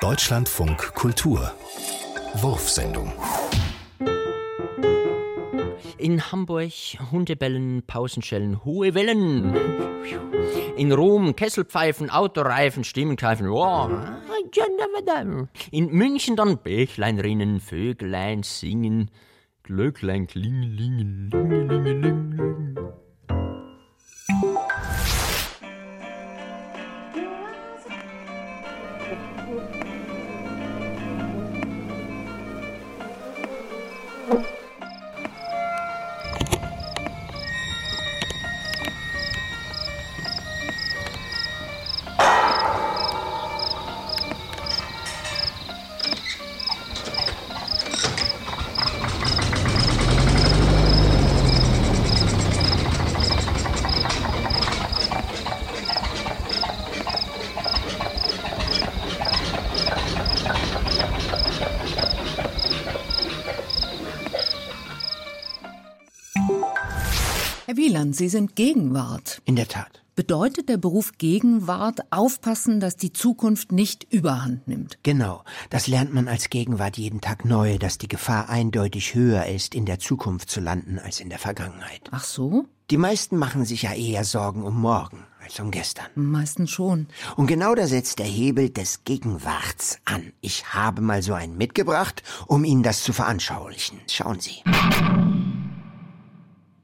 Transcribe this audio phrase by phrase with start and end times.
[0.00, 1.52] Deutschlandfunk Kultur
[2.36, 3.12] Wurfsendung
[5.98, 6.72] In Hamburg
[7.12, 9.54] Hundebellen, Pausenschellen, hohe Wellen.
[10.78, 13.50] In Rom Kesselpfeifen, Autoreifen, Stimmenkeifen.
[13.50, 13.90] Wow.
[15.70, 19.10] In München dann Bächlein rinnen, Vögelein singen,
[19.64, 21.28] Glöcklein klingelingen,
[29.10, 29.48] Thank
[34.28, 34.59] you.
[67.70, 69.42] Herr Wieland, Sie sind Gegenwart.
[69.44, 70.02] In der Tat.
[70.16, 74.98] Bedeutet der Beruf Gegenwart aufpassen, dass die Zukunft nicht überhand nimmt?
[75.04, 75.44] Genau.
[75.70, 79.86] Das lernt man als Gegenwart jeden Tag neu, dass die Gefahr eindeutig höher ist, in
[79.86, 82.00] der Zukunft zu landen als in der Vergangenheit.
[82.10, 82.64] Ach so?
[82.90, 86.06] Die meisten machen sich ja eher Sorgen um morgen als um gestern.
[86.16, 87.06] Meistens schon.
[87.36, 90.32] Und genau da setzt der Hebel des Gegenwarts an.
[90.40, 94.00] Ich habe mal so einen mitgebracht, um Ihnen das zu veranschaulichen.
[94.08, 94.56] Schauen Sie.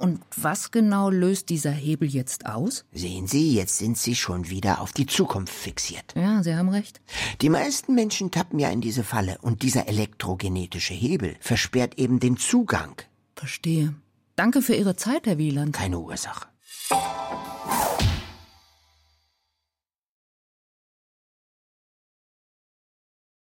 [0.00, 2.86] Und was genau löst dieser Hebel jetzt aus?
[2.90, 6.14] Sehen Sie, jetzt sind Sie schon wieder auf die Zukunft fixiert.
[6.16, 7.02] Ja, Sie haben recht.
[7.42, 12.38] Die meisten Menschen tappen ja in diese Falle und dieser elektrogenetische Hebel versperrt eben den
[12.38, 12.94] Zugang.
[13.36, 13.94] Verstehe.
[14.36, 15.74] Danke für Ihre Zeit, Herr Wieland.
[15.74, 16.49] Keine Ursache.